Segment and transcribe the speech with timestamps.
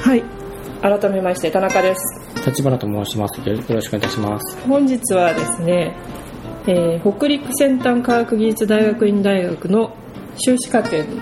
[0.00, 0.24] はい。
[0.80, 2.00] 改めまして田中です。
[2.46, 3.40] 立花と申します。
[3.40, 4.58] よろしくお願いいたします。
[4.66, 5.94] 本日はですね、
[6.66, 9.96] えー、北陸先端科学技術大学院大学の
[10.36, 11.20] 修士課程に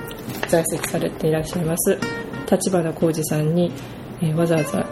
[0.49, 1.99] 在籍されていらっしゃいます
[2.51, 3.73] 立花浩二さんに、
[4.21, 4.85] えー、わざわざ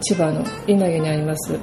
[0.00, 1.54] 千葉の稲毛にあります、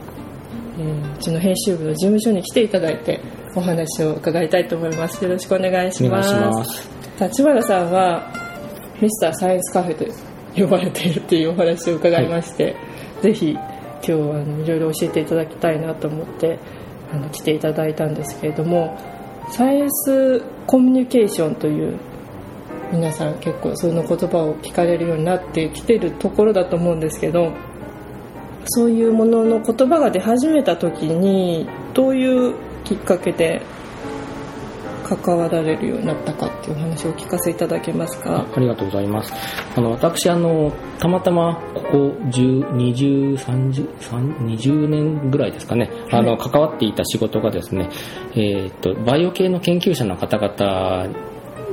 [0.80, 3.20] えー、うちの編集部の事務所に来ていただいて
[3.56, 5.24] お話を伺いたいと思います。
[5.24, 6.24] よろしくお願いしま
[6.66, 6.90] す。
[7.22, 8.32] 立花さんは
[9.00, 10.06] ミスターサイエンスカフェと
[10.56, 12.76] 呼ばれているというお話を伺いまして、はい、
[13.24, 16.60] ぜひ今日はいろいろ教えていただきたいなと思って
[17.12, 18.98] あの来ていただいたんですけれども
[19.52, 21.98] サイエンスコミュニケーションという
[22.92, 27.52] 皆さん結構その言葉を聞かれるようになってきてるところだと思うんですけど
[28.66, 33.62] そういうものの言葉が出始めた時にどういうきっかけで
[35.18, 38.46] 関わられるようになったかっていうお話をお聞かせいただけますか？
[38.56, 39.34] ありがとうございます。
[39.76, 41.88] あの私あのたまたまここ
[42.30, 47.90] 102030年ぐらいですかね、あの関わっていた仕事がですね、
[48.36, 51.10] えーとバイオ系の研究者の方々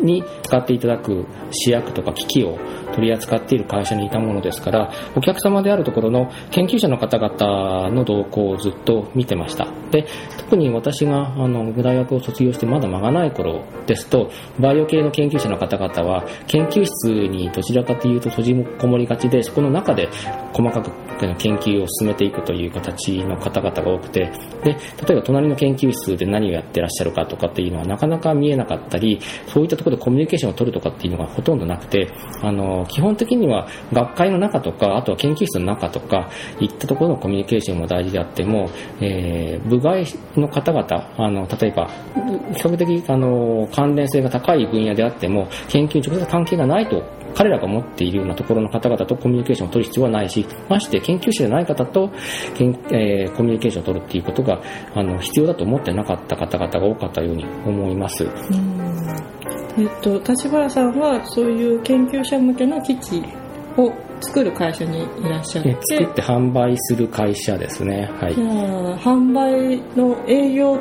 [0.02, 2.58] に使っていただく試薬とか機器を
[2.94, 9.68] 取り扱っている会社にいたものですからお客様であるところの研究者の方々の動向をずっと見てました。
[9.90, 10.06] で
[10.38, 20.08] 特に私があの大学を卒業してまだ間がない頃ですとバイオ系の研究者の方々は研究室にどちらかというと閉じこもりがちでそこの中で
[20.52, 20.90] 細かく
[21.36, 24.30] 研究を進めていくという形の方々が多くて
[24.64, 24.72] で
[25.06, 32.08] 例えば隣の研究室で何をやってらっしゃるかとかっていうのはなかなか見えなかったりそういったところでコミュニケーションを取るとかっていうのがほとんどなくて
[32.42, 40.04] あの基本的には学会の中とかあとは研究室の中とかいったところのコミュニケーションも大事であっても、えー、部外
[40.36, 41.88] の方々あの例えば
[42.54, 47.02] 比較的あの関連性が高い分野であっても研究に直接関係がないと
[47.34, 52.10] 彼らが持っているようなところの方々とコミュニケーションを取る必要はないしまして研究者じゃない方と、
[52.90, 54.60] えー、コミュニケーションを取るっていうことが
[54.94, 58.26] あの必要だと思ってなかった方々が多かったように思います。
[59.78, 63.22] えっと、立花さんはそういう研究者向けの機器
[63.76, 65.76] を作る会社にいらっしゃって。
[65.96, 68.10] 作って販売する会社ですね。
[68.20, 68.34] はい。
[68.34, 70.78] じゃあ販売の営業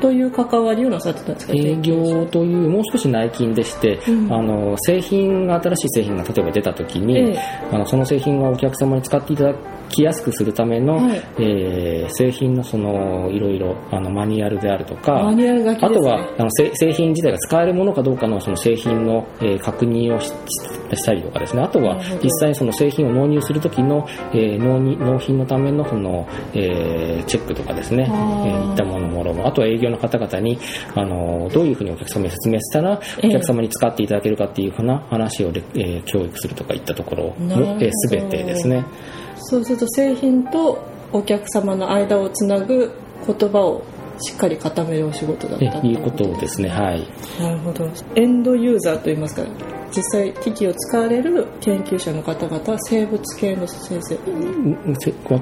[0.00, 7.38] という関わりをなさってたんですか営業というもう少し内勤でして、うん、あの製品が新しい製品が例えば出た時に、ええ、
[7.72, 9.54] あのその製品はお客様に使っていただ
[9.88, 20.32] きやすくするための、はい、えー、製品のそのいろいろあのマニュアルであるとか、ね、あとはあの製品自体が使えるものかどうかのその製品の、えー、確認をし
[21.04, 21.62] たりとかですね。
[21.62, 30.58] あとは実際その製品を納入する時の、えー、納納品のためのその、えー、チェックとかですね、えー、いったものもろもあとは営業の方々に
[30.94, 38.84] あのどういうふうにお客様に説明したらお客様に使っていただけるかっていうふうな話を、えー、教育するとかいったところも、えー、全てですね。
[39.48, 40.78] そうすると製品と
[41.10, 42.92] お客様の間をつなぐ
[43.26, 43.82] 言葉を
[44.20, 46.68] しっかり固めるお仕事だったということですね。
[46.68, 47.06] はい。
[47.40, 47.90] なるほど。
[48.14, 49.46] エンドユーザーといいますか
[49.90, 54.18] 実際機器を使われる研究者の方々は生物系の先生。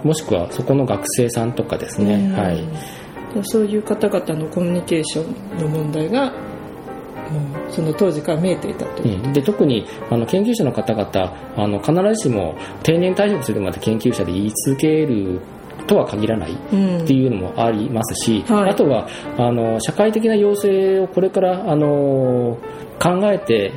[0.05, 2.33] もしくはそこの学生さんとかですね。
[2.33, 2.65] はい。
[3.43, 6.33] そういう方々のコミュニケーションの問題が
[7.31, 9.03] もうその当時から見えていたと。
[9.03, 15.41] うん、で特にあの研究者の方々あの必ずしも定年退職するまで研究者で言い続ける
[15.87, 16.57] とは限らないっ
[17.07, 22.59] ていうのもありますし、うんはい、あとはあの社会的な要請をこれからあの
[22.99, 23.73] 考えて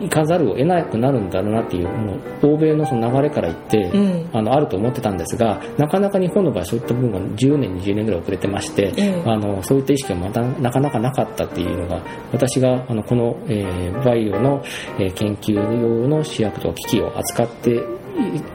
[0.00, 14.62] いかざるを得なくなるんだろうなっていうもう欧米のその流れから言って、うん、あのあると思ってたんですがなかなか日本の場合そういった部分が10年20年ぐらい遅れてまして、うん、あのそういった意識がまたなかなかなかったっていうのが私があのこの、えー、バイオの、
[14.98, 17.82] えー、研究用の試薬と機器を扱って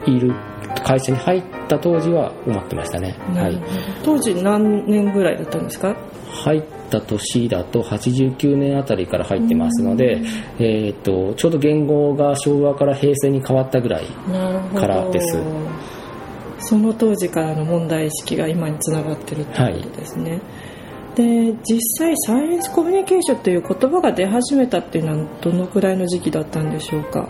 [0.06, 0.32] いる
[0.84, 3.60] 会社に入った当時は思ってましたね、はい、
[4.04, 5.96] 当時何年ぐらいだったんですか？
[6.30, 10.20] 入った年だと89年あたりから入ってますので、
[10.58, 14.04] えーと、ちょうど言語が昭和から平成に変わったぐらい
[14.74, 15.38] からです。
[16.60, 20.40] その当時からの問題意識が今につながってるということですね、はい。
[21.16, 27.28] で実際サイエンスコミュニケーションという言葉が出始めたっていうのはどのくらいの時期だったんでしょうか？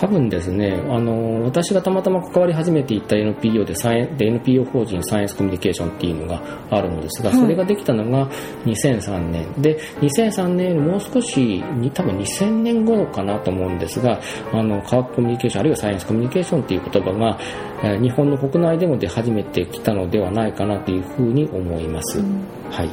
[0.00, 6.40] 多分ですねあの私がたまたま関わり始めていった NPO でサイで NPO 法人サイエンスコミュニケーションっていうのが
[6.70, 8.30] あるのですが、それができたのが
[8.64, 14.20] 2003年で2003年もう少しに多分2000年頃かなと思うんですが
[14.52, 22.18] あの科学コミュニケーションあるいはサイエンスコミュニケーションっていう言葉が、え日本の国内でも出始めてきたのではないかなというふうに思います。
[22.18, 22.40] うん
[22.70, 22.90] はい、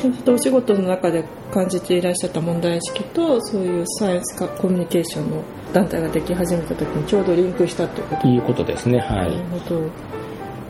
[0.00, 5.42] そうするとお仕事の中で感じていらっしゃった問題意識とそういうサイエンスかコミュニケーションの
[5.72, 8.28] 団体ができ始めた時にちょうどリンクしたっていうこと？
[8.28, 8.98] いうことですね。
[9.00, 9.36] はないる。
[9.44, 9.82] ほど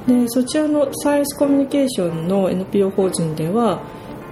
[0.09, 3.83] でそちらのサイエンスコミュニケーションの NPO 法人では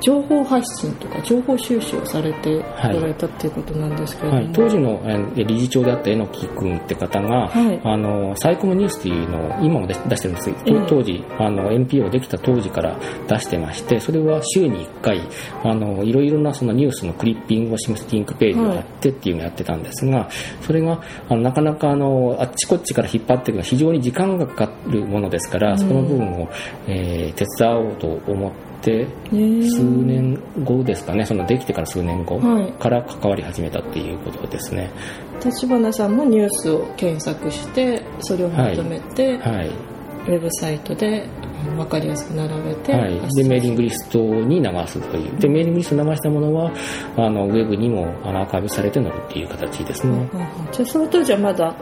[0.00, 2.96] 情報発信とか情報収集をされてはい。
[2.96, 7.80] おられたっていうことなんですけれども、はい、当時のえー理事長であった榎木君って方が、はい。
[7.84, 10.64] あのサイコムニュースっていうのを今も出出してるんです。
[10.64, 10.86] けど、ええ。
[10.88, 12.98] 当時あの NPO できた当時から
[13.28, 15.20] 出してましてそれは週に1回
[15.64, 20.28] あのいろいろなそのニュースのクリッピングを示すリンクページをやってっていうのをやってたんですが、
[20.62, 26.48] それがあのなかなかあのあっちこっちから引っ張っていくのは非常に時間がかかるものですから、その部分を、
[26.86, 28.75] えー手伝おうと思って。
[28.92, 34.90] 数年後ですかね、そのできてから数年後はいから関わり始めたっていうことですね。
[35.44, 39.70] 立花さんもニュースを検索してそれをまとめて、はい。
[40.26, 41.28] ウェブサイトで
[41.70, 43.20] うん分かりやすく並べて、はい。
[43.34, 45.38] で、メーリングリストに流すという。
[45.38, 46.72] で、メーリングリストに流したものは、
[47.16, 50.12] あの、ウェブにもアーカイブされて載るっていう形ですね。
[50.32, 51.74] うんうんじゃあその当時はまだ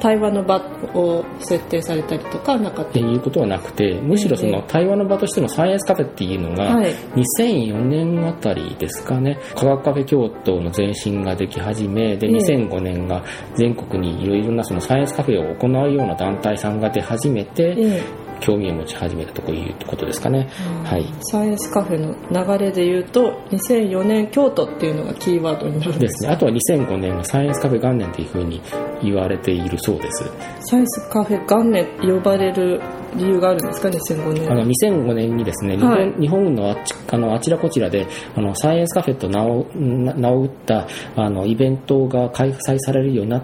[0.00, 0.56] 対話の場
[0.94, 6.94] を設定されたりとかなかっていうことはなくて、むしろその対話の場としてのサイエンスカフェっていうのが、はい。
[7.14, 12.34] 2004年あたりですかね、科学カフェ京都の前身ができ始め、で、ええ。
[12.34, 13.22] 2005年が
[13.54, 18.02] 全国にいろいろなそのサイエンスカフェを行うような団体さんが出始めて、え
[18.42, 20.48] 興味を持ち始めたということですかね。
[20.84, 21.06] えはい。
[21.20, 26.30] サイエンスカフェの流れで言うと2004年京都っていうのがキーワードになるんでですすね。
[26.30, 28.60] あとは2005年のサイエンスカフェ元年というふうに
[29.02, 30.24] 言われているそうです。
[30.60, 32.80] サイエンスカフェ元年呼ばれる
[33.16, 40.86] 理由があるんですか？2005年あの2005年にですね、日本,、はい日本のあっちあのあちらこちらであのサイエンスカフェと名をな名を打った
[41.16, 43.42] あのイベントが開催されるようになっ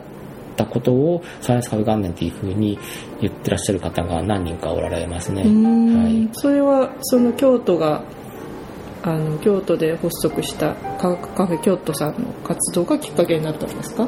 [0.58, 2.78] たことをサイエンスカフェ元年というふうに
[3.20, 5.43] 言ってらっしゃる方が何人かおられますね。
[5.43, 6.28] はい。
[6.32, 8.02] それはその京都が
[9.02, 14.06] あの京都で発足した科学カフェ京都さんの活動がきっかけになったんですか？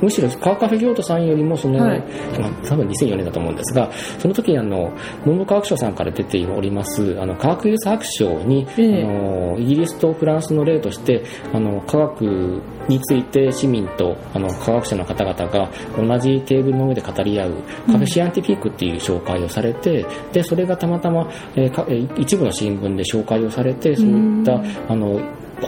[0.00, 1.98] むしろカーカフェ京都さんよりもその、はい。
[2.38, 4.90] まあ多分2004年だと思うんですがその時にあの
[5.26, 9.04] 文部科学省さんから出ておりますあの科学技術白書に、ええ。
[9.04, 11.22] あのイギリスとフランスの例として
[11.52, 17.52] あの科学について市民とあの科学者の方々が同じテーブルの上で語り合う
[17.86, 24.54] カフェシアンティフィックっていう紹介をされて、でそれがたまたま、えー一部の新聞で紹介をされてそういった
[24.92, 25.20] あの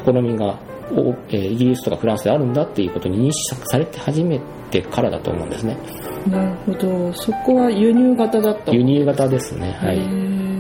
[0.05, 0.59] 試みが
[0.91, 4.41] おえーイギリスとかフランスであるんだっていうことに認識されて初め
[4.71, 5.77] てからだと思うんですね。
[6.29, 9.73] なるほどそこは輸入型だった輸入型ですね。
[9.81, 10.01] はへい。
[10.01, 10.53] ー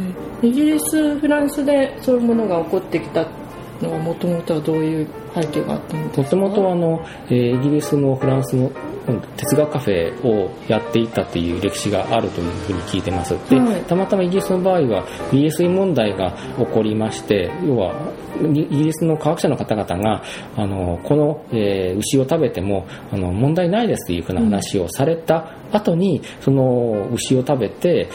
[0.42, 3.24] イギリスフランスでそういうものが起こってきた
[3.82, 6.36] のはもともとはどういう背景があったんですか？
[6.36, 8.70] もともとあの、えーイギリスもフランスも
[9.08, 13.30] うん哲学カフェをやっていたっていう歴史があるというふうに聞いてます。
[13.50, 17.94] で、はいたまたまイギリスの場合は BSE 問題が起こりまして、要は
[18.54, 20.22] イイギリスの科学者の方々が
[20.56, 28.08] あのこの、えー牛を食べてもあの問題ないですというふうな話をされた後に、その牛を食べて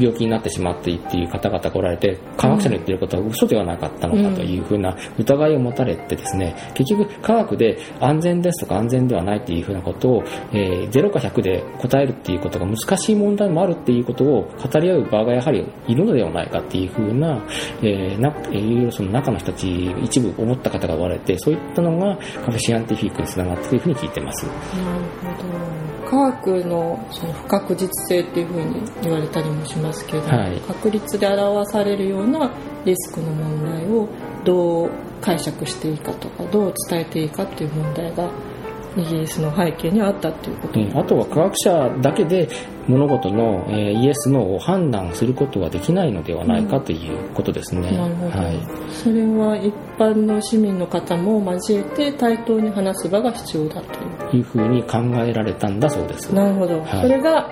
[0.00, 10.22] 病気になってしまってっていう方々がおられて科学者の言ってることは嘘ではなかったのかというふうな疑いを持たれてですね結局科学で安全ですとか安全ではないっていうふうなことを、
[10.52, 17.42] えー0か100で答えるっていうことが難しい問題もあるっていうことを語り合う場がやはりいるのではないかっていうふうな,、
[17.82, 24.46] えーなえーその中の人たち一部思った方がおられてそういったのがカフェシアンティフィックにつながったというふうに聞いてます。
[24.46, 24.56] なる
[25.38, 30.60] ほど科学のその不確実性っていうふうに言われたりもしますけど、はい。
[30.60, 32.50] 確率で表されるような
[32.84, 34.08] リスクの問題を
[34.44, 38.30] どう解釈していいかとかどう伝えていいかっていう問題が
[38.96, 40.80] イギリスの背景にあったっていうこと。
[40.80, 40.98] うん。
[40.98, 42.48] あとは科学者だけで
[42.88, 47.90] 物事の、えーイエス・ノーを判断することはできないのではないかということですね。
[47.96, 48.58] なるほど、はい。
[48.92, 54.38] それは一般の市民の方も交えて対等に話す場が必要だという。
[54.38, 56.34] いうふうに考えられたんだそうです。
[56.34, 57.02] なるほど、はい。
[57.02, 57.48] それが、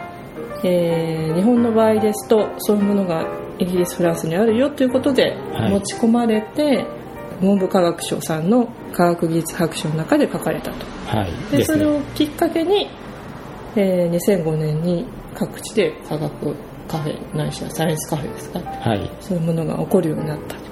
[0.62, 3.26] えー日本の場合ですとそういうものが
[3.58, 5.70] イギリスフランスにあるよということではい。
[5.72, 6.86] 持ち込まれて、
[7.40, 11.32] 文部科学省さんの科学技術白書の中で書かれたとはい。
[11.56, 11.84] でそれ。
[11.86, 12.88] をきっかけに、
[13.76, 16.54] えー2005年に各地で科学
[16.86, 18.60] カフェないしはサイエンスカフェですか？
[18.60, 19.10] はい。
[19.20, 20.64] そういうものが起こるようになったと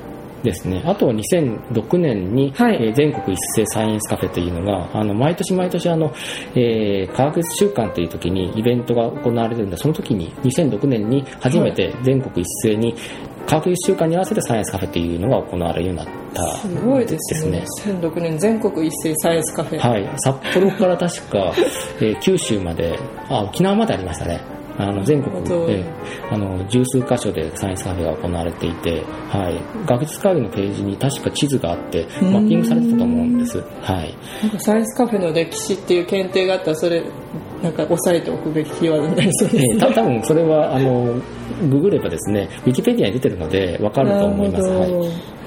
[0.44, 0.82] ですね。
[0.84, 6.12] あとは2006年に、はいえー全国一斉サイエンスカフェというのが、あの、毎年毎年あの、
[6.54, 12.94] えー科学術週間という時にイベントが行われてるんで、その時に2006年に初めて全国一斉に
[13.46, 17.60] 科学術週間に合わせてサイエンスカフェというのが行われるようになったすごいですね。
[17.60, 21.52] です2006年全国一斉サイエンスカフェ、はい、札幌から確か、
[22.00, 24.40] えー九州まであ沖縄までありましたね。
[24.78, 25.84] ああの全国で
[26.30, 33.58] あの十数箇所でサイエンスカフェが行われていて、はい、学術会議のページに確か地図があってマッピングされてたと思うんです。
[33.82, 34.14] はい。
[34.42, 37.04] なんかサイエンスカフェの歴史っていう検定があったらそれ
[37.62, 39.74] なんか押さえておくべきキーワードになりそうですね。
[39.74, 41.20] えーた多分それはあの
[41.70, 44.64] ググればですねウィキペディアに出てるのでわかると思います。
[44.68, 45.41] はい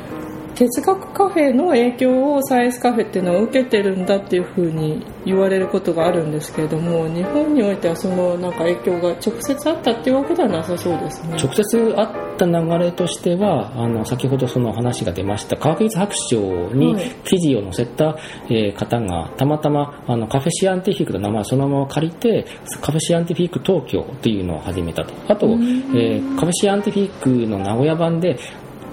[0.56, 11.38] 哲学カフェの影響をサイエンスカフェっていうのは受けてるんだっていうふうに言われることがあるんですけれども日本においてはそのなんか影響が直接あったっていうわけではなさそうですね。
[11.38, 16.38] 直接あった流れとしてはあの先ほどその話が出ました科学技術白書
[16.74, 17.10] にはい。
[17.26, 18.18] 記事を載せた、
[18.50, 22.46] えー方がたまたまあのカフェシアンティフィックの名前をそのまま借りて
[22.82, 25.14] カフェシアンティフィック東京というのを始めたと。
[25.28, 28.38] あと、えーカフェシアンティフィックの名古屋版で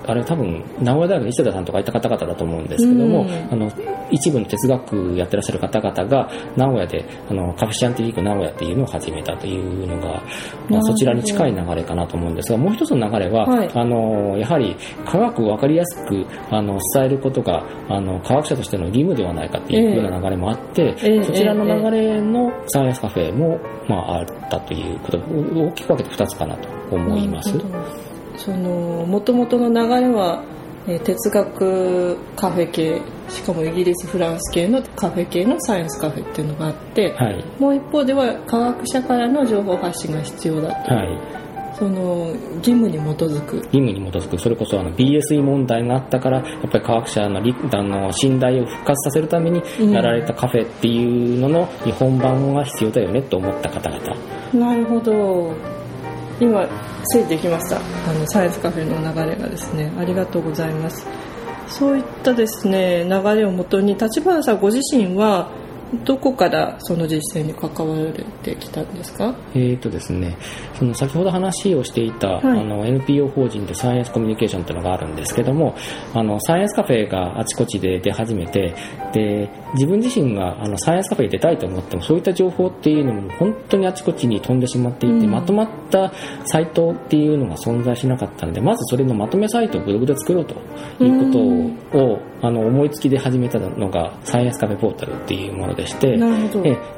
[0.07, 3.53] あれ多分名古屋大学の石田さんとかいった方々だと思うんですけども、うん。
[3.53, 3.71] あの
[4.11, 10.23] 一部の哲学やってらっしゃる方々が名古屋であのカフェシアンティフィック名古屋っていうのを始めたというのが、
[10.69, 13.71] まあ、そちらに近い流れかなと思うんですがもう一つの流れは、はい。
[13.75, 27.53] あのやはり科学を分かりやすくあの伝えることがあの科学者としての義務ではないかっていうような流れもあって、ええそちらの流れのサイエンスカフェも、まあ、あったということ大きく分けて2つかなと思います。
[28.37, 30.43] その元々の流れは
[30.87, 37.45] えー哲学カフェ系しかもイギリスフランス系のカフェ系のサイエンスカフェっていうのがあって、はい。
[37.59, 41.19] もう一方では科学者からの情報発信が必要だとはい。
[41.75, 43.57] その義務に基づく。
[43.57, 44.39] 義務に基づく。
[44.39, 49.91] それこそあの BSE 問題があったからやっぱり科学者のりあの信頼を復活させるためにうん。
[49.93, 54.17] やられたカフェっていうのの日本版が必要だよねと思った方々。
[54.53, 55.55] なるほど
[56.43, 56.67] 今
[57.05, 57.77] ついてきました。
[57.79, 61.07] あのサイエンスカフェの流れがですねありがとうございます。
[61.69, 65.49] そういったですね流れをもとに立花さんご自身は
[66.05, 69.35] どこからその実践に関わられてきたんですか？
[69.55, 70.39] えーとですね、
[70.79, 72.61] その先ほど話をしていた、はい。
[72.61, 75.77] あの NPO 法人でサイエンスコミュニケーションというのがあるんですけども
[76.15, 78.75] あのサイエンスカフェがあちこちで出始めて
[79.13, 86.13] で自分自身があのサイエンスカフェに出たいと思ってもそういった情報っていうのも本当にあちこちに飛んでしまっていて、うんまとまった
[86.45, 90.55] サイトっていうのが存在しなかったのでまずそれのまとめサイトをブログで作ろうと
[91.03, 96.19] いうことを、あの思いつきで始めたのがサイエンスカフェポータルっていうものでして。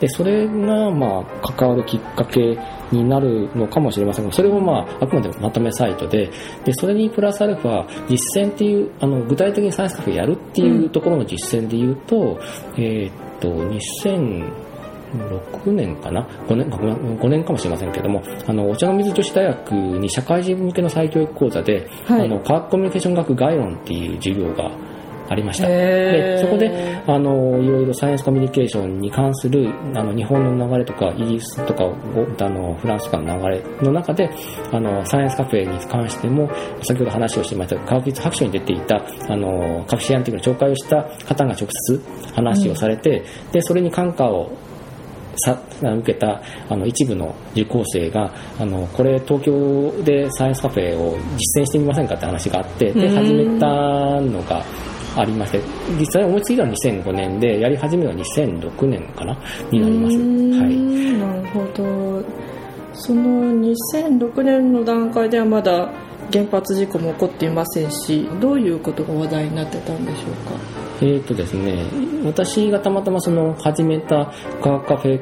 [0.01, 2.59] でそれがまあ関わるきっかけ
[2.91, 6.31] になるのかもしれませんがそれもまああくまでもまとめサイトで
[6.65, 12.39] でそれにプラスアルファ実践っていうあの具体的にサイエンスカフェやるっていうところの実践で言うと、
[12.77, 22.27] えーっと2006年かな？5年 ,5 年かもしれませんけどもあのお茶の水女子大学に社会人向けの再教育講座で、はい。
[22.27, 24.71] あの科学コミュニケーション学概論っていう授業が
[25.29, 25.69] ありました。
[25.69, 31.95] でそこであのいろいろサイエンスコミュニケーションに関するあの日本の流れとかイギリスとかを
[32.41, 34.31] あのフランスとかの流れの中で
[34.73, 36.51] あのサイエンスカフェに関しても
[36.83, 38.97] 先ほど話をしてました科学技術白書に出ていた
[39.29, 42.03] あのカフェシアンティックの紹介をした方が直接
[42.35, 44.51] 話をされて、でそれに感化を
[45.37, 53.67] さ受けたあの一部の受講生があのこれ東京でサイエンスカフェを実践してみませんかって話があってでうん始めた
[54.21, 54.65] のが
[55.17, 55.61] ありまして
[55.99, 59.37] 実際思いついたのは2005年でやり始めは2006年かな？
[59.71, 60.17] になります。
[60.17, 60.77] はい。
[61.19, 62.25] なるほど。
[62.95, 65.91] その2006年の段階ではまだ
[66.33, 70.55] 原発事故も起こっていませんしどういうことが話題になってたんでしょうか？
[71.03, 71.85] えーとですね、
[72.25, 75.21] 私がたまたまその始めた科学カフェ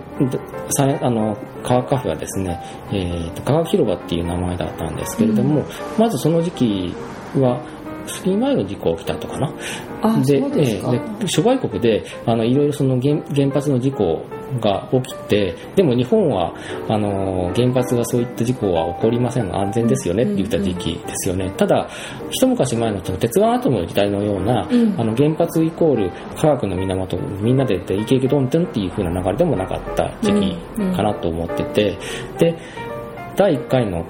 [1.05, 2.61] あの科学カフェはですね、
[2.93, 5.65] えーと科学広場っていう名前だったんですけれども、
[5.99, 6.95] まずその時期
[7.37, 7.65] は
[8.07, 9.53] 月前の事故が起きたとかな？
[10.03, 10.81] あそうで
[11.21, 14.25] で諸外国であのいろいろその原原発の事故
[14.61, 16.53] が起きてでも日本は
[16.89, 19.57] あの原発がそういった事故は起こりません。
[19.57, 21.89] 安全ですよねって言った時期ですよね、ただ
[22.31, 25.01] 一昔前のその鉄腕アトムの時代のような、うん。
[25.01, 30.57] あの原発イコール科学の源みんなででイケイケドンテンっていう風な流れでもなかった時期
[30.97, 31.99] かなと思ってて、
[32.39, 32.59] で
[33.37, 34.05] 第1回の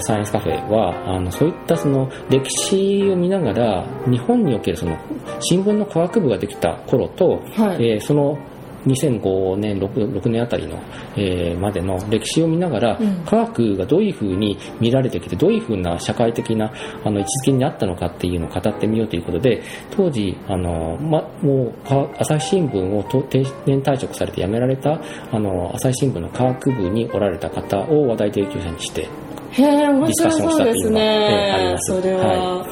[0.00, 4.96] サイエンスカフェはあのそういったその歴史を見ながら日本におけるその
[5.40, 7.92] 新聞の科学部ができた頃と、はい。
[7.92, 8.38] えーその
[8.86, 10.78] 2005年 6, 6年あたりの、
[11.16, 13.24] えーまでの歴史を見ながら、うん。
[13.24, 16.72] 科学がどういうふうに見られてきてどういうふうな社会的な
[17.04, 25.00] あの位置づけにあったのかっていうのを語ってみようということで当時あの、ま、もうか朝日新聞をと定年退職されて辞められた
[25.32, 29.08] あの朝日新聞の科学部におられた方を話題提供者にして
[29.52, 31.92] へえ面白ディスカッションそうですしたっていうのがええありねます。
[31.92, 32.66] それは、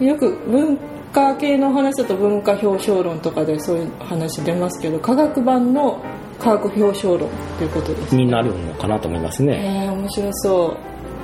[0.00, 0.78] よく文
[1.12, 6.02] 科系の話だと文化表彰論とかでそういう話出ますけど科学版の
[6.38, 9.86] 科学表彰論ということです、になるのかなと思いますね。
[9.86, 10.76] えー、面白そ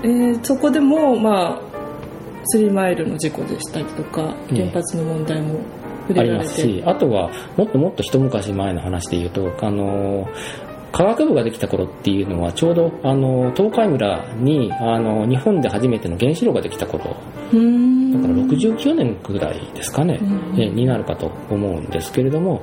[0.02, 1.60] う、えー、そこでもまあ
[2.46, 5.60] スリーマイルの事故でしたりとか原発の問題も
[6.08, 10.28] 触ありますし、あとは、もっともっと一昔前の話で言うと、あの、
[10.94, 20.20] 科学部ができた頃っていうのは、ちょうど、あの、東海村に、あの、日本で初めての原子炉ができた頃、だから69年ぐらいですかね、
[20.54, 22.62] になるかと思うんですけれども、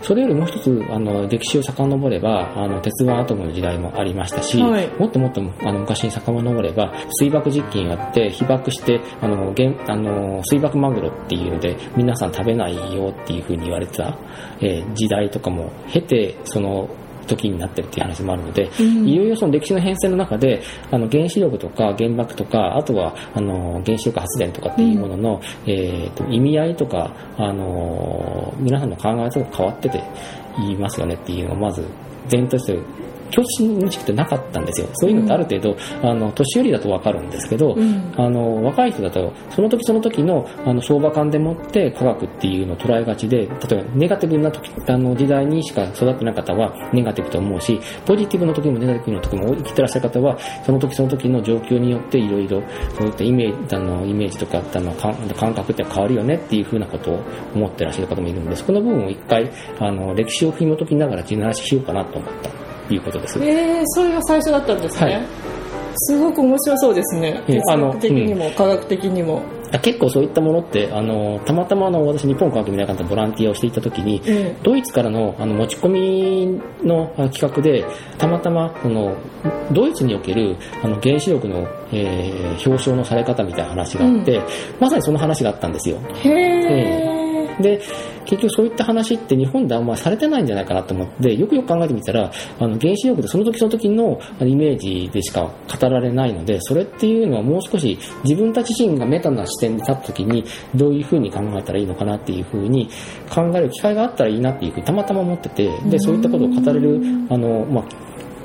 [0.00, 4.88] それよりもう一つ、あの、歴史を遡れば、あの、鉄腕アトムの時代もありましたし、はい。
[5.00, 14.16] もっともっとあの昔に遡れば、水爆実験やって、被爆して、あの、原あの水爆マグロっていうので、皆さん食べないよっていうふうに言われてた、
[14.60, 16.88] えー時代とかも経て、その、
[17.26, 19.08] 時になってるっていう話もあるので、うん。
[19.08, 30.02] いよいよその歴史の変遷の中で、あの原子力とか原爆とか、あとはあの原子力発電とかっていうものの、えーと意味合いとか、あの皆さんの考え方が変わってて
[30.58, 31.82] 言いますよねっていうのがまず
[32.30, 32.78] 前提として
[33.32, 34.88] 教師認識ってなかったんですよ。
[34.94, 38.12] そういうのってある程度、あの年寄りだとわかるんですけど、うん。
[38.16, 43.46] あの若い人だとその時その時のあの相場感でもって科学っていうのを捉えがちで例
[43.78, 52.62] えばネガティブな時あの時代にしか育ってない方はネガティブと思うしポジティブの時もネガティブの時も生きてらっしゃる方はその時その時の状況によっていろいろ
[52.96, 57.20] そういったイメージあのイメージとかあの感感覚って変わるよねっていうふうなことを
[57.54, 62.50] 思ってらっしゃる方もいるのでそこの部分を一回あの歴史を紐解きながら地ならししようかなと思った。
[62.50, 62.61] と
[62.94, 63.38] いうことです。
[63.42, 65.22] えー、それが最初だったんですね、はい。
[65.96, 67.42] すごく面白そうですね。
[67.68, 69.42] あの学的にも科学的にも、
[69.80, 77.84] 結構そういったものってあのたまたまあの私日本科学未来館でボランティアをしていた時にえドイツからのあの持ち込みの企画で
[78.18, 79.16] たまたまその
[79.72, 84.40] ドイツにおけるあの原子力の、えー表彰のされ方みたいな話があって、
[84.78, 85.98] まさにその話があったんですよ。
[86.22, 87.21] へえ
[87.60, 87.80] で
[88.24, 100.44] 結局そういった話って日本であんまりされてないんじゃないかなと思ってよくよく考えてみたらあの原子力でその時その時のイメージでしか語られないのでそれっていうのはもう少し自分たち自身がメタな視点で立った時に
[100.74, 102.88] どういうふうに考えたらいいのかなっていうふうに
[103.30, 107.84] 考える機会があったらいいなっていうふうにたまたま思っててでそういったことを語れるあの、まあ、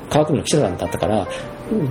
[0.09, 1.27] 科学部の記者さんだったから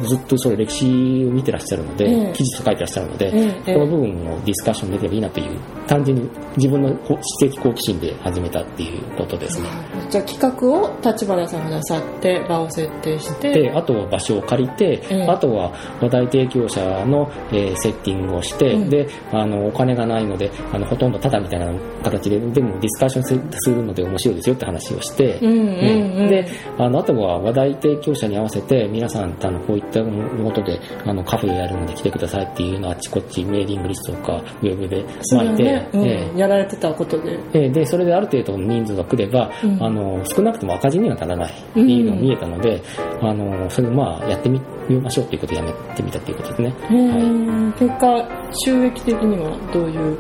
[0.03, 0.87] ずっとそういう歴史
[1.27, 9.69] を見てらっしゃるので、ええ記事と書いてらっしゃるので、ええこの部分をディスカッションできればいいなという単純に自分の知的好奇心で始めたっていうことですね。
[10.11, 13.53] じゃあ企画を立花さんがなさって場を設定して。
[13.53, 18.91] であとは場所を借りて、ええあとは話題提供者の、えーセッティングをして、うん。
[18.91, 25.59] であのお金がないのであのほとんどタダみたいな形ででもディスカッションすするので面白いですよって話をして、うんうん。
[25.59, 26.29] うん。
[26.29, 26.47] で
[26.79, 36.39] あのあとは話題提供者に合わせて皆さんあのこういったことであのカフェをやるので来てくださいっていうのをあっちこっちメーリングリストとかウェブで巻いて、はね、うんええ。
[36.39, 37.39] やられてたことで。
[37.53, 39.83] えーでそれである程度の人数が来れば、うん。
[39.83, 42.83] あの少なくとも赤字にはならないっていうのが見えたので、
[43.21, 46.69] あのそれでまあやってみみましょうということでやめてみたということですね。
[46.69, 47.73] へー。
[47.73, 50.19] 結果収益的にはどういう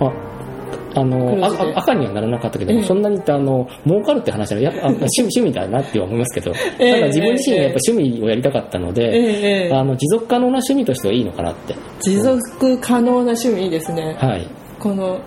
[0.00, 0.12] あ
[0.94, 2.82] あの赤にはならなかったけど、ええ。
[2.84, 11.74] そんなにあの儲かるって話はやっぱ あ趣趣味だなって思いますけど、ええただ自分自身がやっぱ趣味をやりたかったので、あの持続可能な趣味としてはいいのかなって。
[12.00, 14.46] 持続可能な趣味いいですね、はい。
[14.78, 15.18] この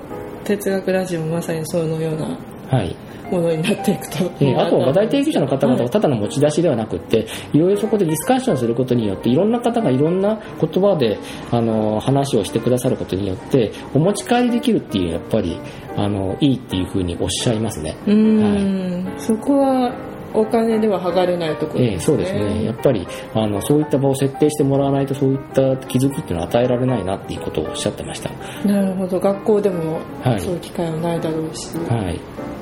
[0.43, 2.38] 哲学ラジオもまさにそのような
[2.69, 2.95] はい
[3.32, 11.18] ものになっていくとえーあとは話題提供者の方々はただの持ち出しではなくって、いろいろそこでディスカッションすることによって、いろんな方がいろんな言葉で、
[11.52, 15.60] あの、話をしてくださることによって、お持ち帰りできるっていう、やっぱり、
[15.96, 17.96] あの、いいっていうふうにおっしゃいますね。
[18.06, 19.92] うーん、そこは
[20.34, 22.66] お金では剥がれないところええそうですね。
[22.66, 28.30] やっぱり、あの、そういった場を設定してもらわないと、そういった気づきっていうのは与えられないなっていうことをおっしゃってました。
[28.66, 32.20] なるほど学校でもはいそういう機会はないだろうし、はい。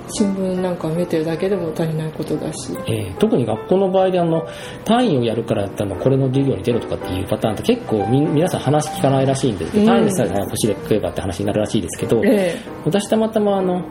[0.09, 2.73] 新聞なんかを見てるだけでも足りないことだし。
[2.87, 4.45] えー特に学校の場合であの
[4.83, 9.85] 単位をやるからあのこれの授業に出ろとかっていうパターンって結構み皆さん話聞かないらしいんで、うん。
[9.85, 12.55] 単位でさえ欲しいで食えばって話になるらしいですけど、え。
[12.85, 13.83] 私たまたまあの、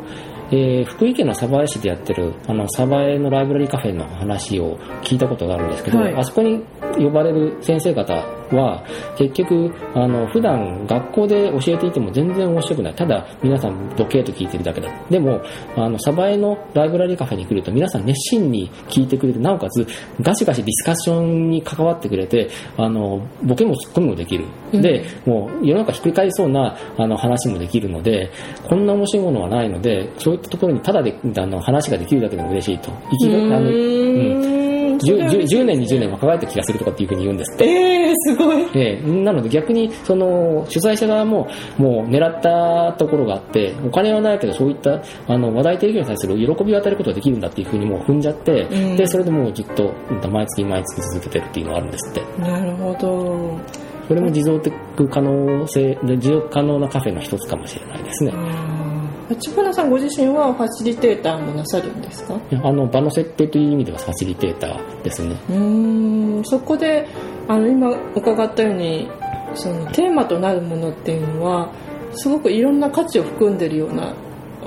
[0.51, 6.15] えー福井県の鯖江市でやってるあの鯖江のライブラリーカフェの話を聞いたことがあるんですけど、はい。
[6.15, 6.63] あそこに
[6.97, 8.85] 呼ばれる先生方は
[9.17, 12.95] 結局あの普段学校で教えていても全然面白くない。
[12.95, 14.91] ただ皆さんボケーと聞いてるだけだ。
[15.11, 15.41] でも
[15.77, 19.87] あの鯖江のライブラリーカフェに来ると皆さん熱心に聞いてくれてなおかつ
[20.21, 24.83] ガシガシディスカッションに関わってくれてあのボケもツッコミもできる、うん。
[24.83, 28.31] でもう世の中ひっくり返りそうなあの話もできるので
[28.69, 32.91] こんな面白いものはないのでそういったところにただであの話ができるだけでも嬉しいと。
[33.11, 34.65] 生きがあのうーん。
[34.95, 35.01] うん。
[35.01, 36.01] それは 10, 嬉しい10年ですね。
[36.01, 37.65] 20年若返った気がするとかっていうふうに言うんですって。
[37.67, 38.63] えー、すごい。
[38.75, 48.97] ええなので逆にその主催者側ももう狙ったところがあってお金はないけどそういったあの話題提供に対する喜びを与えることができるんだっていうふうにもう踏んじゃって、うん。
[48.97, 52.41] でそれでもうずっとうん毎月毎月続けてるっていうのがあるんですって。
[52.41, 53.85] なるほど。
[54.09, 54.71] それも持続
[55.09, 58.33] 可能性で持続可能なカフェの一つかもしれないですね
[59.31, 62.39] 立花さんご自身はファシリテーターもなさるんですか？
[62.63, 65.37] あの場の設定という意味ではファシリテーターですね。
[65.49, 67.07] うーんそこで
[67.49, 69.09] あの今伺ったように
[69.55, 71.73] そのテーマとなるものっていうのは
[72.15, 74.15] すごくいろんな価値を含んでるような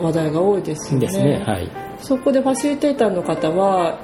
[0.02, 1.08] 話題が多いですよね。
[1.08, 1.70] ですねはい。
[2.00, 4.00] そこでファシリテーターの方は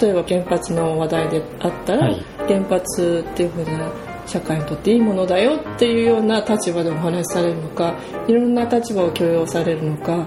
[0.00, 2.24] 例えば原発の話題であったら、はい。
[2.46, 3.90] 原発っていうふうな
[4.28, 7.94] 社会にとっていいものだよっていうような立場でお話しされるのか
[8.28, 10.26] いろんな立場を許容されるのか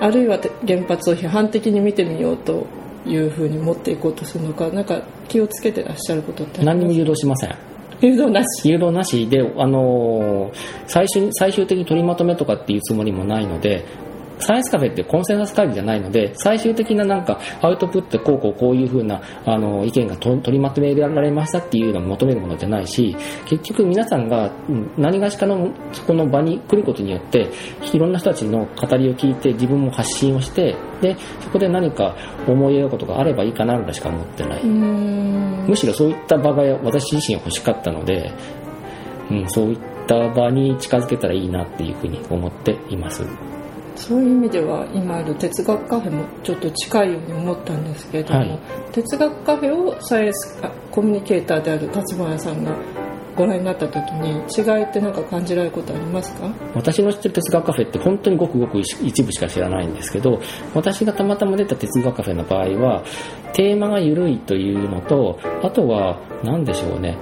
[0.00, 2.66] あるいは原発を批判的に見てみようと
[3.06, 7.54] いうふうに持っていこうとするのかなんか気をつけてらっしゃることって何にも誘導しません。
[8.00, 8.68] 誘導なし？
[8.68, 9.28] 誘導なし。
[9.28, 10.54] で、あのー
[10.86, 13.84] 最終最終的に取りまとめとかっていうつもりもないので
[14.38, 23.16] サイエンスカフェってコンセンサス会議じゃないので最終的ななんかアウトプットでこうこうこういうふうなあの意見がと取りまとめられましたっていうのを求めるものじゃないし
[23.46, 27.50] 結局皆さんがうん何がしかのそこの場に来ることによって
[27.92, 32.16] いろんな人たちの語りを聞いて自分も発信をしてでそこで何か
[32.46, 34.64] 思い描くことがあればいいかなぐらいしか思ってない。
[34.64, 38.32] むしろそういった場が私自身欲しかったので、
[39.30, 43.24] うん、そういった場に近づけたらいいなっていうふうに思っています。
[43.96, 48.58] そういう意味では今ある哲学カフェもちょっと近いように思ったんですけれども、はい。
[48.92, 52.76] 哲学カフェをサイエンスあコミュニケーターである立花さんが
[53.36, 56.48] ご覧になった時に違いって何か感じられることありますか？
[56.74, 60.40] 私の知ってる哲学カフェって本当にごくごく一部しか知らないんですけど、
[60.72, 63.02] 私がたまたま出た哲学カフェの場合は、
[63.52, 67.18] テーマが緩いというのと、あとは、何でしょうね、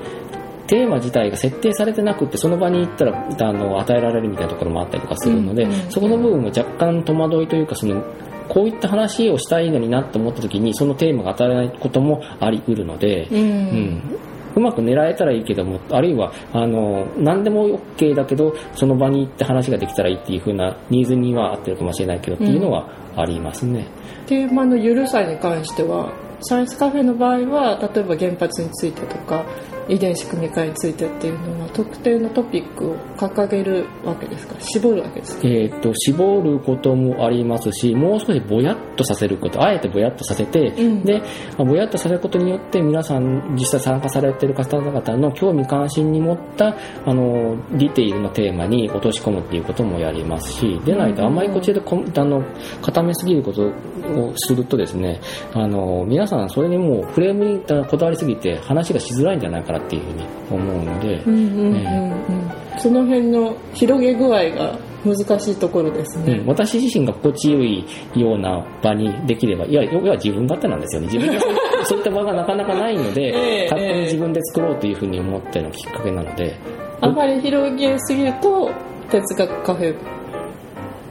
[0.73, 8.03] テーマ自体が設定されてなくってその場に行ったらあの与えられるみたいなところもあったりとかするので、うんうんそこの部分も若干戸惑いというかその
[8.49, 13.39] こういった話をしたいのになと思った時にそのテーマが与えられないこともあり得るので、うん。
[13.39, 14.19] うん。
[14.57, 23.87] うまく狙えたらいいけどもあるいはあの何でも OK だけどその場に行って話ができたらいいっていう風なニーズには合ってるかもしれないけどっていうのはありますね。
[24.27, 29.45] テーマの緩さに関してはサイエンスカフェの場合は例えば原発についてとか
[29.93, 34.59] 遺伝子組み換えについてっていうのは特定のトピックを掲げるわけですか？
[34.59, 35.43] 絞るわけですか？
[35.45, 41.05] えー、と絞ることもありますしもう少しぼやっとさせることあえてぼやっとさせて、うん。
[41.05, 41.27] でま
[41.59, 46.75] あぼやっとさせることによって皆さん実際参加されている方々の興味関心に持った
[47.05, 52.43] あのディテールのテーマに落とし込むっていうこともやりますしでないとあんまりこちらでこあの
[52.81, 55.21] 固めすぎることをするとですね
[55.53, 62.53] あの皆さんそれにもうフレームにこだわりすぎて話がしづらいんじゃないかなっていうふうに思うので。
[62.79, 71.09] その辺の広げ具合が難しいところですね、うん、私自身が心地よいような場にできればいや要は自分勝手なんですよね。
[71.09, 71.39] 自分で
[71.85, 76.55] そういった場がなかなかないので、ええ勝手に自分で作ろうというふうに思ってのきっかけなので、
[77.01, 78.71] あまり広げすぎると
[79.11, 79.95] 哲学カフェ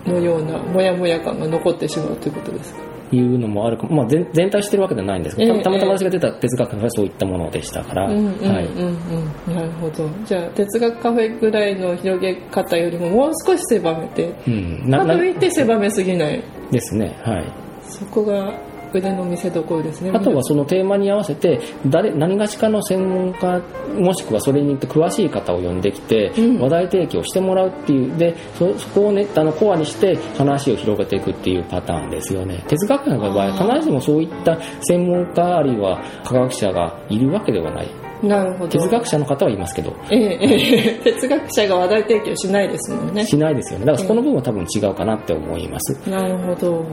[0.07, 2.90] のようなモヤモヤ感が残ってしまうということですか？
[3.15, 10.09] いうのもあるかも、まあ、全全体してるわけではないんですけど、ええたたまたま私が出た哲学がそういったものでしたから、うんうんうんなるほど。
[10.25, 14.33] じゃあ哲学カフェぐらいの広げ方よりももう少し狭めて。
[14.47, 16.43] うん、ななかといって狭めすぎない。
[16.71, 17.19] ですね。
[17.23, 17.45] はい。
[17.83, 18.53] そこが
[18.93, 20.11] 腕の見せ所ですね。
[20.13, 23.61] あとはそのテーマに合わせて誰何がしかの専門家
[23.97, 26.59] もしくはそれに詳しい方を呼んできて、うん。
[26.59, 28.17] 話題提供してもらうっていう。
[28.17, 32.63] でそそこを、ね、あのコアにして話を広げていくっていうパターンですよね。
[32.67, 37.89] 哲学者の場合必ずしもそういった専門家あるいは科学者がいるわけではない。
[38.23, 38.67] なるほど。
[38.67, 39.95] 哲学者の方はいますけど。
[40.11, 43.25] ええええ 哲学者が話題提供しないですもんね。
[43.25, 43.85] しないですよね。
[43.85, 46.85] だからそこの部分は多分違うかなって思います、なるほど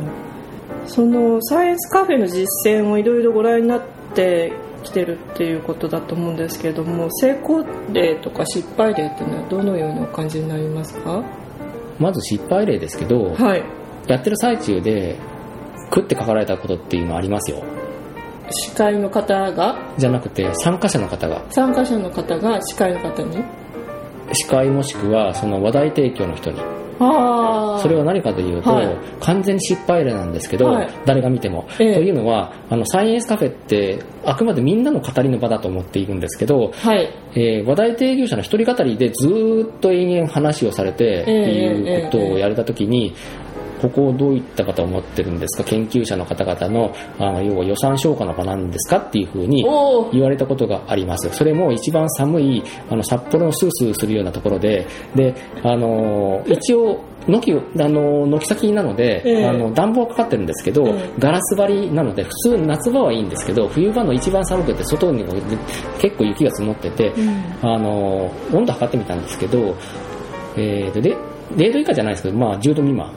[0.89, 3.83] そのサイエンスカフェの実践をいろいろご覧になっ
[4.15, 11.23] てきてるっていうことだと思うんですけれども成功例とか失敗例っていうのはどのようにお感じになりますか？
[11.99, 13.65] まず失敗例ですけど、はい。
[14.07, 15.17] やってる最中で
[15.93, 17.63] 食って書かれたことっていうのはありますよ。
[18.51, 19.93] 司会の方が？
[19.99, 21.45] じゃなくて参加者の方が。
[21.51, 23.45] 参加者の方が司会の方に？
[24.33, 26.61] 司会もしくはその話題提供の人に
[26.99, 28.97] それは何かというと、はい。
[29.21, 30.89] 完全に失敗例なんですけど、はい。
[31.07, 31.95] 誰が見ても、ええ。
[31.95, 37.09] というのはあのサイエンスカフェってあくまでみんなの語りの場だと思っているんですけど、はい。
[37.35, 43.15] えー話題提供者の一人語りでずーっと延々話をされてってええいうことをやれた時に、
[43.81, 45.69] ここをどういった方を持ってるんですか？
[45.69, 49.65] 研究者の方々のあの要は予算消化の場なんですかっていうふうに
[50.13, 51.29] 言われたことがあります。
[51.31, 59.47] それも一番寒いあの札幌のスースーするようなところでであの一応軒あの軒先なので、ええ。
[59.47, 61.11] あの暖房がかかってるんですけど、ええ。
[61.19, 65.35] ガラス張りなので普通夏場はいいんですけど冬場の一番寒くて外にも
[66.01, 67.13] 結構雪が積もってて、
[67.63, 69.77] あの温度測ってみたんですけど、
[70.57, 71.17] えーとで
[71.57, 73.11] 0度以下じゃないですけど、まあ、10度未満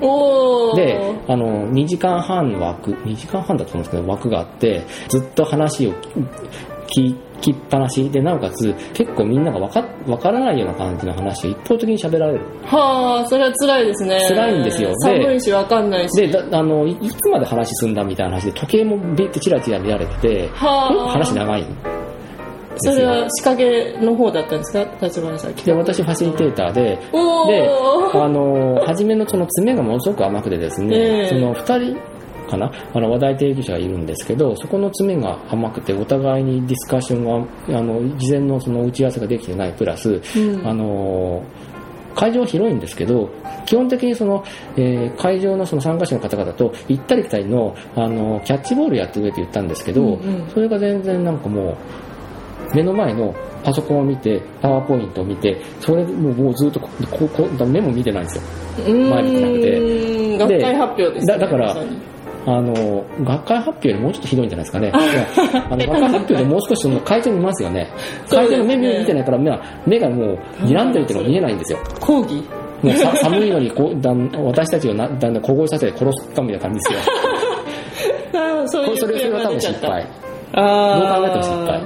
[0.00, 5.92] であの2時間半の枠2時間半だと思うんですけど枠があってずっと話を
[6.86, 8.08] 聞きっぱなし。
[8.10, 12.40] でなおかつ結構みんながわかわからないような感じの話を一方的に喋られる。
[12.64, 14.18] はあそれは辛いですね。
[14.28, 14.88] 辛いんですよ。
[14.90, 16.12] で寒いしわかんないし。
[16.16, 21.12] でだあのいいつまで話進んだみたいな話で時計もビッてチラチラ見られててはあ。
[21.12, 21.64] 話長い
[22.78, 24.84] それは仕掛けの方だったんですか？
[25.00, 28.22] 立花さんで私ファシリテーターでおでー。
[28.22, 31.28] あの初めのその詰めがものすごく甘くてですね、ええ。
[31.28, 32.72] その2人かな？
[32.94, 37.24] あの話題提供者がいるんですけどそこの詰めが甘くてお互いにディスカッション
[37.68, 40.66] があの事前のその打ち合わせができてないプラス、うん。
[40.66, 41.42] あの
[42.14, 43.28] 会場は広いんですけど
[43.66, 44.42] 基本的にその、
[44.76, 50.50] えー会場のその参加者の方々と行ったり来たりのあのキャッチボールやってくれって言ったんですけど、うんうん。
[50.50, 51.76] それが全然なんかもう
[52.74, 58.42] 目の前のパソコンを見てパワーポイントを見てそれもうもうずっとこうこうこう目も見てないんですよ。
[58.86, 59.10] うーん。
[59.10, 61.76] 前向きなくて学会発表ですねだだから
[62.46, 64.92] あの学会発表よりもうちょっとひどいんじゃないですかね。
[64.94, 65.76] あ。
[65.76, 67.90] の学会発表でもう少しその会場にいますよね。
[68.30, 71.78] 会場の目見てないから目が目がもう睨んでるっていうのが見えないんですよ。
[72.00, 72.44] 講義？
[72.82, 77.00] もうさ寒いのにこうだん私たちをなだんだん凍えさせて殺すかみたいな感じですよ。
[78.68, 80.06] それそれそれは多分失敗。
[80.52, 81.80] あどう考えても失敗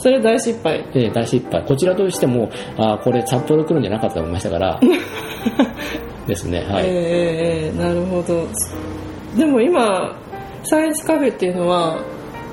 [0.00, 0.84] それ大失敗。
[0.94, 1.62] ええ大失敗。
[1.64, 4.80] こちらとしてもあーこれ札幌来るんじゃなかったと思いましたから。
[6.26, 8.46] ですねはい、ええええなるほど。
[9.36, 10.16] でも今
[10.64, 11.98] サイエンスカフェっていうのは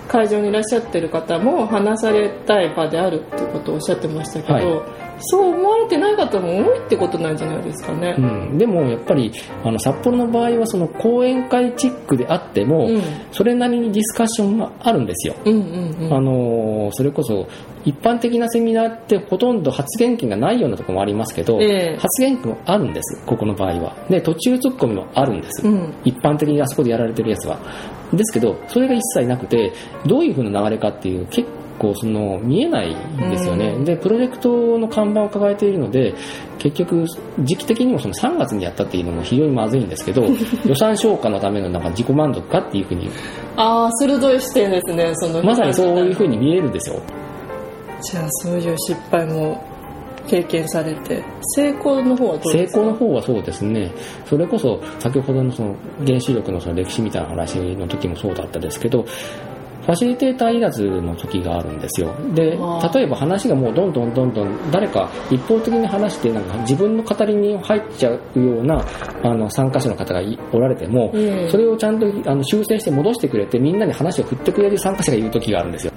[0.07, 8.15] 会場にいらっしゃってる方も話されたい場であるってことをおっしゃってましたけど、はいそう思われてない方も多いってことなんじゃないですかね。
[8.17, 8.21] う。
[8.21, 9.31] ん、でもやっぱり
[9.63, 13.01] あの札幌の場合はその講演会チックであっても、うん。
[13.31, 16.13] それなりにディスカッションがあるんですよ、うんうんうん。
[16.13, 17.47] あのーそれこそ
[17.85, 21.97] 一般的なセミナーってほとんど発言権がないようなところもありますけど、ええ。
[21.97, 23.95] 発言権もあるんですここの場合は。
[24.09, 25.93] で途中ツッコミもあるんです、うん。
[26.03, 27.57] 一般的にあそこでやられてるやつは。
[28.13, 29.73] ですけどそれが一切なくて
[30.05, 33.85] どういう風な流れかっていう結構その見えないんですよね、うん。
[33.85, 36.13] でプロジェクトの看板を抱えているので
[36.59, 37.05] 結局
[37.39, 40.25] 時期的にもその3月にやったっていうのも非常にまずいんですけど
[40.65, 43.09] 予算消化のためのなんか自己満足かっていう風に
[43.55, 45.43] ああ鋭い視点ですねその。
[45.43, 46.99] まさにそういう風に見えるんですよ。
[48.01, 49.59] じゃあそういう失敗も
[50.27, 51.23] 経験されて
[51.55, 52.81] 成功の方はどう成ですか？
[52.81, 53.91] 功の方はそうですね。
[54.25, 59.05] それこそ先ほどのその原子力のその歴史みたいな話の時もそうだったですけど
[59.87, 62.13] ファシリテーターいらずの時があるんですよ。
[62.35, 62.59] で
[62.93, 68.85] 例えば話がもうどんどんどんどん誰か一方的に話してなんか自分の語りに入っちゃうような
[69.23, 71.49] あの参加者の方がいおられても、ええ。
[71.49, 75.93] それをちゃんとあの修正して戻してくれてみんなに話を振ってくれる参加者がいる時があるんですよ。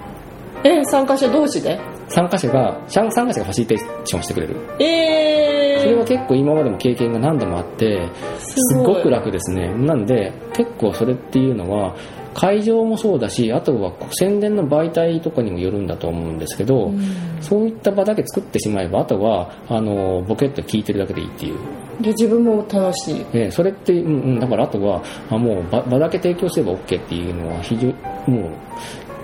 [0.62, 1.80] え参加者同士で？
[2.06, 4.56] 参加者が参参加者がファシリテーションしてくれる。
[4.78, 9.74] えそれは結構今までも経験が何度もあってすごく楽ですね。
[9.74, 11.96] なんで結構それっていうのは
[12.40, 17.00] 会場もそうだしあとは宣伝の媒体とかにもよるんだと思うんですけど、うん。
[17.42, 21.58] そういった場だけ作ってしまえばあとはあのボケっと聞いてるだけでいいっていう、
[22.00, 23.36] で自分も楽しい。
[23.36, 27.88] ね、それって、うんうん、だからあとはあもう場場だけ提供すれば OK っていうのは非常
[28.30, 28.48] も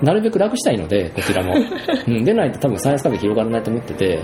[0.01, 1.55] うなるべく楽したいのでこちらも、
[2.07, 4.19] うん、でないと多分サイエンスカフェ広がらないと思ってて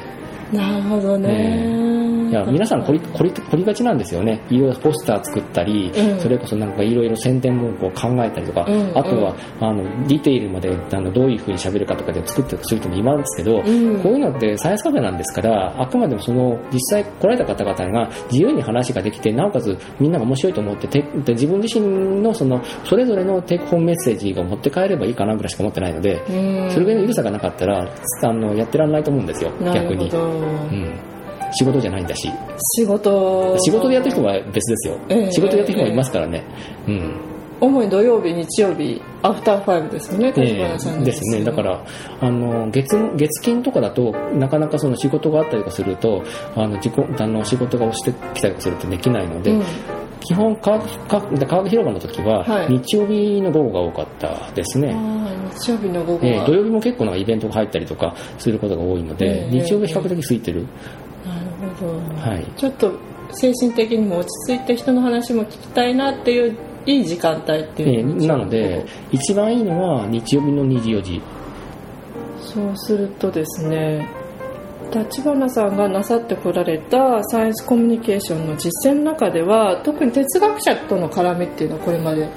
[0.54, 1.84] なるほどね。
[2.30, 4.42] いや皆さん凝り凝り凝りがちなんですよね。
[4.50, 6.20] いろいろポスター作ったり、うん。
[6.20, 14.02] それこそなんかいろいろ宣伝文句を考えたりとか、うんあとはあのディテールまであのどういうふうに喋るかとかで作ってするとも言いますけど、うん。
[14.02, 26.72] こういうのってサイエンスカフェなんですからあくまでもその実際来られた方々が自由に話ができてなおかつみんなが面白いと思っててで自分自身のそのそれぞれのテイクホームメッセージが持って帰ればいいかなぐらいしか思ってないので、うん。
[26.72, 27.88] それぐらいの緩さがなかったら
[28.24, 30.32] あのやってらんないと思うんですよな逆に、るほど。
[30.32, 30.43] うん、
[31.52, 32.30] 仕事じゃないんだし。
[32.78, 33.58] 仕事。
[33.60, 35.32] 仕事でやってる人は別ですよ、ええ。
[35.32, 36.44] 仕事でやってる人もいますからね、
[36.88, 37.34] うん。
[37.62, 41.44] 主に土曜日日曜日アフターファイブですよねええですね。
[41.44, 41.82] だから
[42.20, 46.24] あの月月金とかだとなかなかその仕事があったりとかすると
[46.56, 49.64] あの自己あの仕事が押してきたりとかするとできないので、うん
[50.24, 52.70] 基本科学科学科学広場の時ははい。
[52.70, 56.34] 日曜日の午後が多かったですね、ああ日曜日の午後は。
[56.34, 60.66] ええ土曜日も結構なんかイベントが入ったりとかすることが多いので、ええ日曜日比較的空いてる、
[61.26, 61.34] な
[61.68, 62.46] るほど、はい。
[62.56, 62.92] ちょっと
[63.32, 71.22] 精神的にも落ち着いて人の話も聞きたいなっていういい時間帯っていうえーなので一番いいのは日曜日の2時4時。
[72.42, 74.08] そうするとですね
[74.94, 82.30] 立花さんがなさってこられたサイエンスコミュニケーションの実践の中では特に哲学者との絡みっていうのはこれまで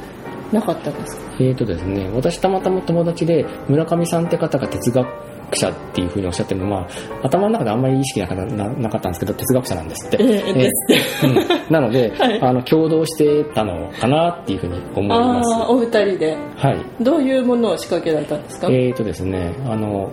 [0.53, 1.23] なかったんですか？
[1.41, 5.07] えーとですね、私たまたま友達で村上さんって方が哲学
[5.55, 6.89] 者っていうふうにおっしゃってるのは、
[7.23, 11.27] 頭の中であんまり意識なかななかったんですけど哲学者なんですって、ええです。
[11.27, 11.73] うん。
[11.73, 12.41] なので、 はい。
[12.41, 15.51] あの共同してたのかなっていうふうに思います。
[15.69, 16.37] お二人で。
[16.57, 16.77] はい。
[17.01, 20.11] どういうものを仕掛けられたんですか、えーとですねあの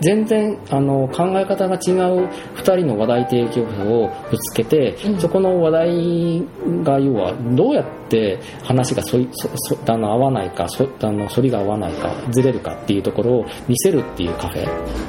[0.00, 5.20] 全然あの考え方が違う2人の話題提供者をぶつけて、うん。
[5.20, 6.44] そこの話題
[6.82, 14.62] が要はどうやって話がそいそそあの合わないかそあの反りが合わないかずれるかっていうところを見せるっていうカフェ、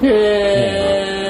[0.05, 1.27] へえ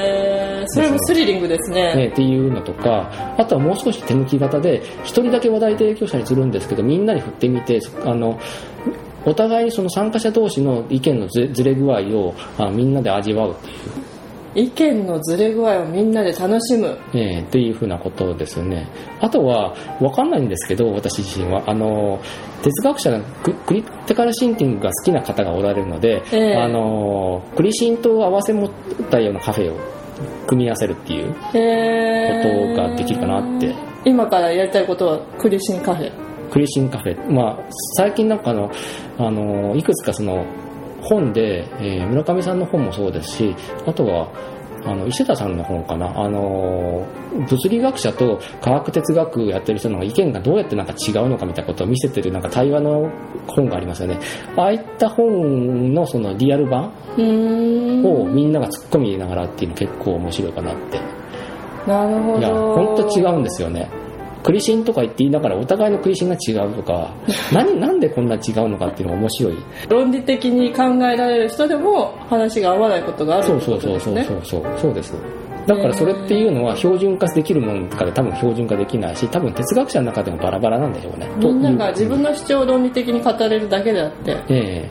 [0.68, 1.94] それもスリリングですね。
[1.94, 8.38] ね、っていうのとかあとはもう少し手抜き型で1人だけ話題提供者にするんですけどみんなに振ってみてあの
[9.24, 13.74] お互いにその参加者同士の意見のずずれ具合をあみんなで味わうっていう
[14.54, 18.88] 意見のずれ具合をみんなで楽しむえーっていうふうなことですよね。
[19.20, 21.62] あとは、わかんないんですけど、私自身は。
[21.66, 22.18] あの、
[22.62, 28.70] 哲学者のククリテカルシンキングが好きな方がおられるので、ええあの、クリシンと合わせ持っ
[29.10, 29.78] たようなカフェを
[30.46, 31.34] 組み合わせるっていうこ
[32.76, 33.74] とができるかなって。
[34.04, 37.32] 今からやりたいことはクリシンカフェクリシンカフェ。
[37.32, 37.58] まあ、
[37.96, 38.70] 最近なんかあの、
[39.18, 40.44] あの、いくつかその、
[41.02, 43.56] 本で、えー村上さんの本もそうですし、
[43.86, 44.28] あとは、
[44.84, 46.06] あの、伊勢田さんの本かな。
[46.18, 47.04] あの、
[47.48, 53.10] 物理学者と科学哲学やってる人の意見がどうやってなんか違うのかみたいなことを見せてるなんか対話の
[53.46, 54.18] 本がありますよね。
[54.56, 56.92] ああいった本のそのリアル版
[58.04, 61.00] をみんなが突っ込みながらっていうの結構面白いかなって。
[61.86, 63.90] なるほどいや、ほんと違うんですよね。
[64.48, 67.12] クリシンとか言って言いながらお互いのクリシンが違うとか、
[67.52, 69.56] 何、なんでこんな違うのかっていうのが面白い。
[69.90, 75.14] 論理的に考えられる人でも話が合わないことがあるそうってそうそうそうことですねそうそう、そうです。
[75.66, 81.28] だからそれっていうのは標準化できるものかで多分標準化できないし、多分哲学者の中でもバラバラなんでしょうね。
[81.36, 84.90] みんなが自分の主張を論理的に語れるだけであってええ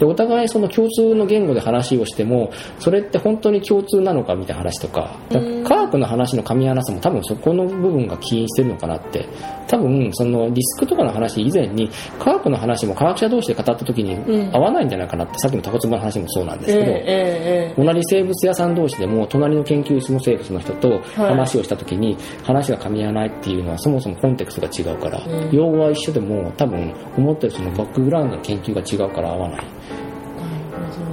[0.00, 5.14] でお互いその共通の言語で話をしてもそれって本当に共通なのかみたいな話とか
[5.62, 9.28] 科学の話の噛み合わせも多分そこの部分が起因してるのかなって
[9.70, 14.56] 多分そのリスクとかの話以前に科学の話も科学者同士で語った時にうん。
[14.56, 25.50] 合わないんじゃないかなって、さっきのタコツボの話もそうなんですけど、えええええ同じ生物屋さん同士でも隣の研究室の生物の人と話をした時に話が噛み合わないっていうのはそもそもコンテクストが違うから、うん。
[25.52, 29.64] 用語は一緒でも多分思ってるそのバックグラウンドの研究が違うから合わない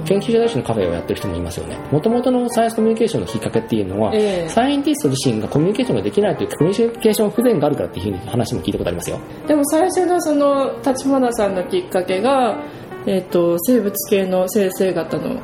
[0.04, 1.76] 研究者同士のカフェをやってる人もいますよね。
[1.90, 4.48] もともとのサイエンスコミュニケーションのきっかけっていうのは、ええ。
[4.48, 9.18] サイエンティスト自身がコミュニケーションができないというコミュニケーション不全があるからっていう話も聞いたことありますよ。
[9.46, 12.58] でも最初のその立花さんのきっかけが、
[13.06, 15.36] えっと生物系の先生方の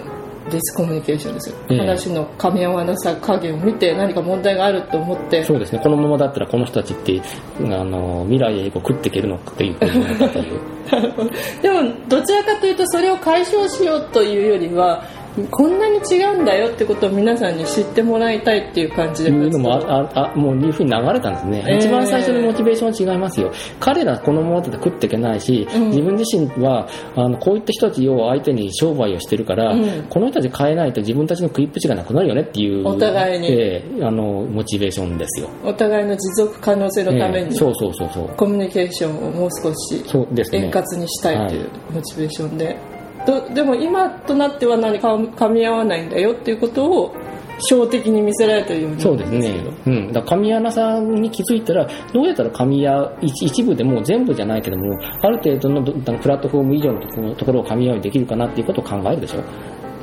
[0.50, 1.78] ディスコミュニケーションですよ、ええ。
[1.78, 5.42] 話の噛み合わなさ加減を見て何か問題があると思って。
[5.44, 5.80] そうですね。
[5.82, 7.20] このままだったらこの人たちって
[7.60, 9.76] あの未来へ食っていけるのかっていう。
[11.62, 15.02] でもどちらかというとそれを解消しようというよりは
[15.50, 19.30] こんなに違うんだよってことを皆さんに知ってもらいたいっていう感じで。
[19.30, 21.78] いうのもあああもういうふうに流れたんですね、えー。
[21.78, 23.52] 一番最初のモチベーションは違いますよ。
[23.80, 25.88] 彼らこのままだと食っていけないし、うん。
[25.88, 30.06] 自分自身はあのこういった人たちを相手に商売をしてるから、うん。
[30.08, 33.50] この人たち変えないと自分たちの食いっぷちがなくなるよねっていうお互いに。
[33.50, 35.48] えーあのモチベーションですよ。
[35.64, 37.46] お互いの持続可能性のために。
[37.46, 38.28] えーそうそうそうそう。
[38.36, 40.04] コミュニケーションをもう少し
[40.52, 42.93] 円滑にしたいというモチベーションで、ど
[43.54, 47.14] でも今となっては何か噛み合わないんだよっていうことを
[47.58, 49.64] 小的に見せられてるようにそうですね。
[49.86, 50.12] うん。
[50.12, 59.42] だから噛み合わなさに気づいたら、どうやったら噛み合う、一一部でも全部じゃないけども、ある程度のプラットフォーム以上のところところを噛み合うようにできるかなっていうことを考えるでしょ。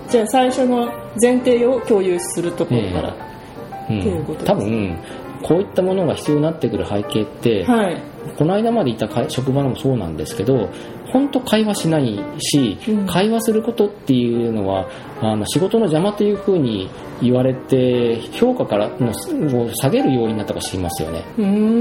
[0.09, 4.45] じゃあ最初の前提を共有するところから、うっていうことでん。
[4.45, 4.97] す多分、
[5.43, 8.01] こういったものが必要になってくる背景って、はい
[8.37, 10.69] この間までいた会職場でもそうなんですけど、
[11.11, 13.07] 本当会話しないし、うん。
[13.07, 14.87] 会話することっていうのは、
[15.21, 16.89] あの仕事の邪魔というふうに
[17.21, 21.23] 言われて、評価からのを下げるようになったか知りますよね。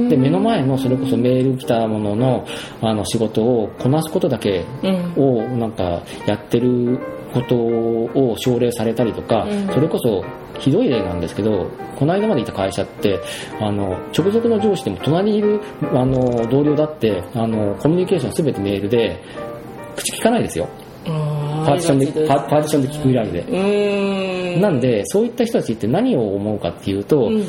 [0.08, 2.46] で目の前のそれこそメール来たものの
[2.82, 5.14] あの仕事をこなすことだけうん。
[5.16, 6.98] をなんかやってる
[7.32, 9.66] ことを奨励されたりとか、うん。
[9.68, 10.24] それこそ
[10.58, 13.18] ひどい例なんですけどこの間までいた会社って
[13.60, 15.60] あの直属の上司でも隣にいる
[15.92, 19.22] あの同僚だってあのコミュニケーションすべてメールで
[19.96, 20.68] 口聞かないですよ。
[21.06, 24.60] あパーティションでパパーティションで聞くぐらいで。
[24.60, 27.44] なんでそういった人たちって何を思うかっていうと、うん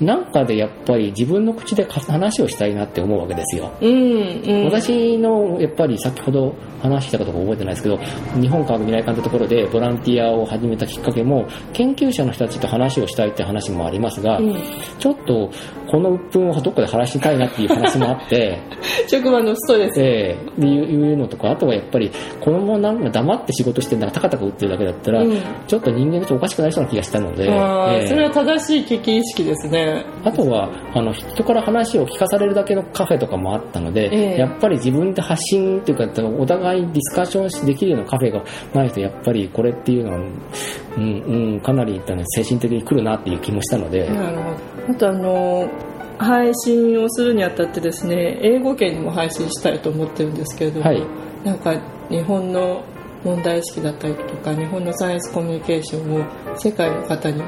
[0.00, 3.72] なんかでやっぱり自分の口で話をしたいなって思うわけですよ。
[3.80, 7.96] うんうん、私のやっぱり先ほど話したかどうか覚えてないですけど
[8.40, 14.54] 日本科学未来館ってところでボランティアを始めたきっかけも研究者の人たちと話をしたいって話もありますが、うん。
[14.98, 15.50] ちょっと
[15.86, 18.58] この鬱憤をどっかで晴らしたいなっていう話もあって。
[19.06, 25.38] 職場のストレス、ええいういうのとかあとはやっぱりこのままなんか黙って仕事してんだからタカタカ打ってるだけだったら、うん。
[25.66, 28.06] ちょっと人間としておかしくなりそうな気がしたので、ええ。
[28.08, 29.83] それは正しい危機意識ですね
[30.24, 34.38] あとはあの人から話を聞かされるだけのカフェとかもあったので、ええ。
[34.38, 38.42] やっぱり自分で発信っていうかお互いディスカッションできるようなカフェが
[38.74, 40.32] ないとやっぱりこれっていうのは、うん
[40.96, 45.68] うん、かなり、ね、精神的に来るなっていう気もしたので、なるほどあとあの
[46.18, 51.02] 配信をするにあたってですね英語圏にも配信したいと思ってるんですけれども、はい。
[51.44, 51.74] なんか
[52.08, 52.84] 日本の
[53.24, 57.42] 問題意識だったりとか日本のサイエンスコミュニケーションを世界の方に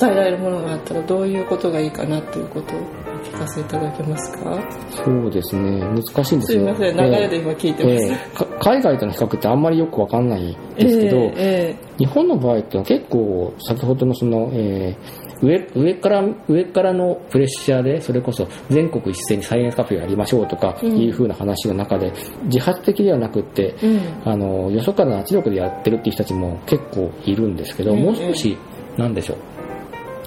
[0.00, 2.82] 伝えられるものがあったらどういうことがいいかなということをお
[3.24, 4.60] 聞かせいただけますか？
[4.90, 5.80] そうですね。
[5.80, 6.58] 難しいんですよ。
[6.58, 6.96] すいません。
[6.96, 8.36] 流れで今聞いてます、ええ。
[8.36, 20.96] か海外との比較ってあんまりよくわかんないですけど、ええ日本の場合ってのは結構先ほどのその、えー上上から上からのプレッシャーでそれこそ全国一斉にサイエンスカフェをやりましょうとかうん。
[20.96, 22.12] いう風な話の中で
[22.44, 24.22] 自発的ではなくってええうん。
[24.24, 28.04] あのよそからの圧力でやってるっていう人たちも結構いるんですけど、うん。
[28.04, 28.56] もう少し
[28.96, 29.36] なんでしょう？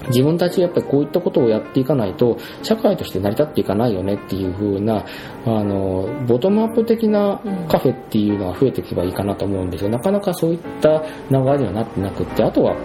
[0.08, 5.04] 自分たちやっぱりこういったことをやっていかないと社会として成り立っていかないよねっていう風な
[5.44, 9.90] あのボトムアップ的なカフェっていうのが増えていけばいいかなと思うんですよ。
[9.90, 12.76] なかなかそういった流れにはなってなくってあとは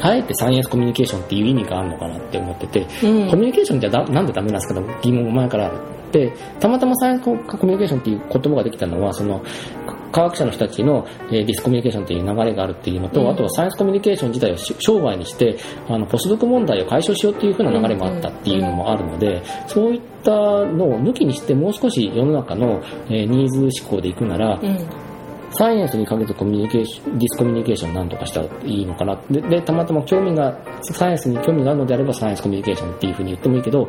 [0.00, 3.30] あえてサイエンスコミュニケーションっていう意味があるのかなって思ってて、うん。
[3.30, 5.78] コミュニケーションじゃだなんでダメなんですかと疑問が前からある
[6.12, 9.42] でたまたまサイエンスコミュニケーションっていう言葉ができたのはその
[10.12, 15.56] 科学者の人たちの、えーディスコミュニケーションという流れがあるっていうのと、うんあとはサイエンスコミュニケーション自体をし商売にして
[15.88, 25.08] あのポスドク問題を解消しようっていう風な流れもあったっていうのもあるので、そういったのを抜きにしてもう少し世の中の、えーニーズ思考でいくなら、うん
[25.50, 29.18] サイエンスにかけてコミュニケーション、ディスコミュニケーションなんとかしたらいいのかな。
[29.30, 33.88] で、でたまたま興味が、サイエンスに興味があるのであればサイエンスコミュニケーションっていうふうに言ってもいいけど、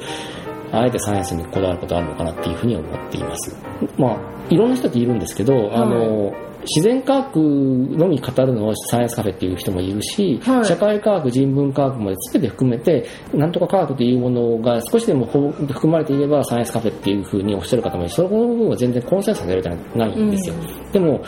[0.72, 3.56] あえてサイエンスにこだわることあるのかなっていうふうに思っています。
[3.98, 4.18] まあ、
[4.50, 10.66] いろんな人っているんですけど、あの、自然科学のみ語るのをサイエンスカフェっていう人もいるし、はい。
[10.66, 18.10] 社会科学、人文科学まで全て含めて、なんとか科学というものが少しでもほ含まれていればサイエンスカフェっていうふうにおっしゃる方もいる。
[18.10, 20.56] し、その部分は全然コンセンサスが得られてないんですよ。
[20.92, 21.22] でも、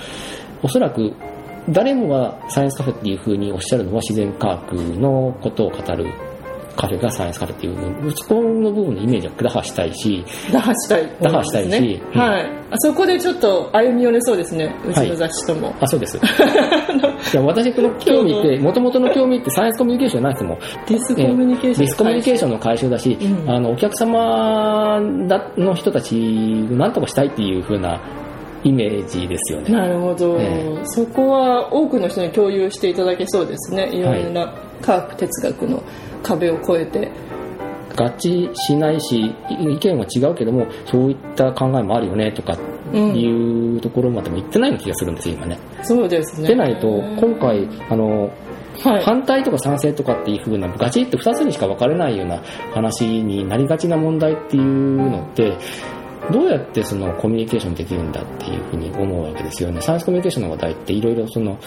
[0.61, 1.11] おそらく
[1.69, 6.05] 誰もがサイエンスカフェっていう風におっしゃるのは自然科学のことを語る
[6.75, 12.19] カフェがサイエンスカフェっていうそこの部分のイメージは打破したいし打破したい、打破したいしうん。
[12.19, 12.61] はい。
[12.71, 14.73] あそこでちょっと歩み寄れそうですね。
[14.87, 16.17] うちの雑誌とも、あそうです。
[17.33, 20.57] いや私この興味ってもともとの興味ってサイエンスコミュニケーションじゃないですもん。
[20.87, 23.49] ディスコミュニケーションディスコミュニケーションの解消だし、うん。
[23.49, 26.15] あのお客様だの人たち
[26.71, 27.99] を何とかしたいっていう風な
[28.63, 29.71] イメージですよね。
[29.71, 33.89] なるほど、えそこは多くの人に共有していただけそうですね。
[33.91, 35.83] いろいろな科学哲学の
[36.23, 37.11] 壁を越えて、
[37.95, 42.57] 合致しないし意見は違うけどもそういった考えもあるよねとか
[42.93, 45.57] うんいうところまでも言ってないような気がするんですよ今ね。
[45.83, 48.31] そうですねでないと今回あの
[48.83, 52.41] はい反対とか賛成とかっていう風なガチって2つにしか分かれないような
[52.73, 55.53] 話になりがちな問題っていうのって
[56.31, 59.81] どうやってそのコミュニケーションできるんだっていうふうに思うわけですよね。
[59.81, 61.57] サイエンスコミュニケーションの話題っていろいろその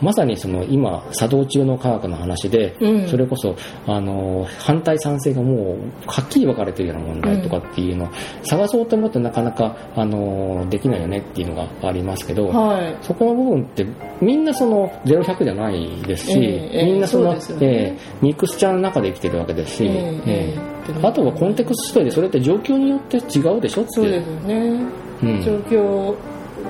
[0.00, 3.08] まさにその今作動中の科学の話で、うん。
[3.08, 8.08] それこそあの反対賛成がもうはっきり分かれてるような問題とかっていうのを
[8.42, 12.96] 探そうと思ってなかなかあのできないよねっていうのがありますけど、はい。
[13.02, 13.86] そこの部分って
[14.20, 20.00] みんなその0100じゃないですし、ええみんなその、そねええミックスチャーの中で生きてるわけですし、ええええ。
[20.26, 24.82] ええあとはコンテクストでそれって状況によって違うでしょってそうですよね、
[25.22, 25.42] うん。
[25.42, 26.16] 状況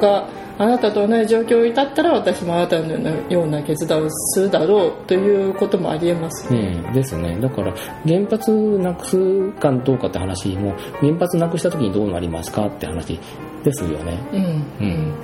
[0.01, 0.27] が
[0.59, 6.53] あなたと同じ状況に至ったら私もあなたのような決断をするだろうということもありえます。
[6.53, 7.39] よねねえですね。
[7.41, 7.73] だから
[8.05, 13.19] 原発なくすかどうかって話も原発なくした時にどうなりますかって話
[13.63, 14.19] ですよね。
[14.33, 15.15] うんうん。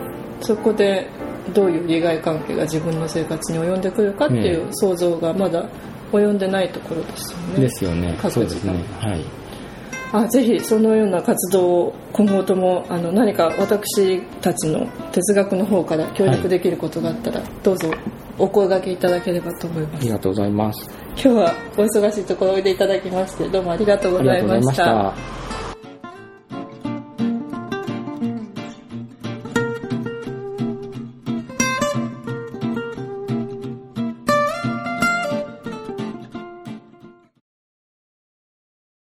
[0.41, 1.09] そこで
[1.53, 5.69] どういう利害関係が自分の生活に及んでくるかっていう想像がまだ
[6.13, 7.61] 及んでないところですよね。
[7.61, 8.17] ですよね。
[8.31, 8.73] そうですね。
[9.01, 9.44] はい
[10.17, 17.91] あぜひそのような活動を今後ともあの何か私たちの哲学の方から協力できることがあったら、どうぞ
[18.39, 20.01] お声掛けいただければと思います。
[20.03, 20.89] ありがとうございます。
[21.15, 25.44] 今日はお忙しいところおいでいただきましてどうもありがとうございました